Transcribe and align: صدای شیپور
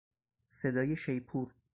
صدای 0.49 0.95
شیپور 0.95 1.53